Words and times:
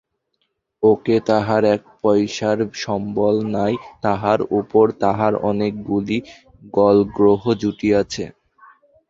একে 0.83 1.17
তাহার 1.29 1.63
এক 1.75 1.81
পয়সার 2.01 2.57
সম্বল 2.83 3.35
নাই, 3.55 3.73
তাহার 4.01 4.39
উপর 4.59 4.85
তাহার 5.03 5.33
অনেক 5.49 5.73
গুলি 5.89 6.17
গলগ্রহ 6.73 7.41
জুটিয়াছে। 7.61 8.25